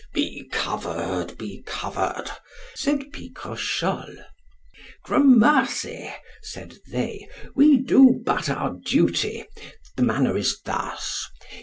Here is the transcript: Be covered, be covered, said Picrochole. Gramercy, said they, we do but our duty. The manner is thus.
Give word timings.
Be 0.15 0.45
covered, 0.51 1.37
be 1.37 1.61
covered, 1.63 2.31
said 2.73 3.11
Picrochole. 3.13 4.25
Gramercy, 5.03 6.11
said 6.41 6.79
they, 6.89 7.29
we 7.53 7.77
do 7.77 8.19
but 8.25 8.49
our 8.49 8.77
duty. 8.83 9.45
The 9.97 10.03
manner 10.03 10.35
is 10.35 10.59
thus. 10.65 11.29